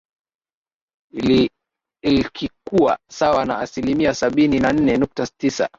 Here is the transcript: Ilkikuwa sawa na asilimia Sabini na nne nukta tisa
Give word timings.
Ilkikuwa 2.03 2.97
sawa 3.11 3.45
na 3.45 3.59
asilimia 3.59 4.13
Sabini 4.13 4.59
na 4.59 4.73
nne 4.73 4.97
nukta 4.97 5.27
tisa 5.27 5.69